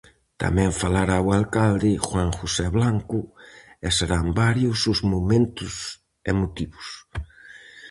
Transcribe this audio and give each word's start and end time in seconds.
Tamén 0.43 0.77
falará 0.81 1.17
o 1.27 1.27
alcalde 1.39 2.01
Juan 2.07 2.29
José 2.39 2.67
Blanco, 2.77 3.19
e 3.85 3.87
serán 3.97 4.25
varios 4.41 4.79
os 4.93 4.99
momentos 5.13 5.73
emotivos. 6.31 6.87